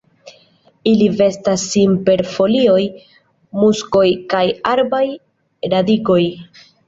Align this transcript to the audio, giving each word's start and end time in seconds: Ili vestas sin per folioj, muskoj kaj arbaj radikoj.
Ili 0.91 1.09
vestas 1.17 1.65
sin 1.73 1.91
per 2.07 2.23
folioj, 2.37 2.79
muskoj 3.65 4.05
kaj 4.33 4.43
arbaj 4.73 5.05
radikoj. 5.75 6.21